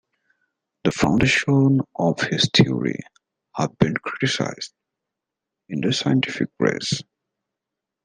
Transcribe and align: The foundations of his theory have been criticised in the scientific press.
The 0.83 0.89
foundations 0.91 1.81
of 1.95 2.21
his 2.21 2.49
theory 2.55 3.01
have 3.55 3.77
been 3.77 3.93
criticised 4.03 4.73
in 5.69 5.81
the 5.81 5.93
scientific 5.93 6.47
press. 6.57 7.03